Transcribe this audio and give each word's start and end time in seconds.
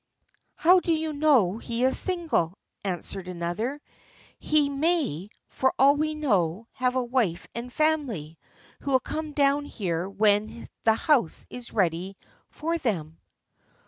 "How 0.55 0.79
do 0.79 0.91
you 0.91 1.13
know 1.13 1.59
he 1.59 1.83
is 1.83 1.95
single?" 1.95 2.57
answered 2.83 3.27
another: 3.27 3.79
"he 4.39 4.67
may, 4.67 5.29
for 5.47 5.75
all 5.77 5.95
we 5.95 6.15
know, 6.15 6.65
have 6.71 6.95
a 6.95 7.03
wife 7.03 7.47
and 7.53 7.71
family, 7.71 8.39
who 8.79 8.89
will 8.89 8.99
come 8.99 9.33
down 9.33 9.63
here 9.65 10.09
when 10.09 10.47
his 10.49 10.69
house 10.87 11.45
is 11.51 11.71
ready 11.71 12.17
for 12.49 12.79
them." 12.79 13.19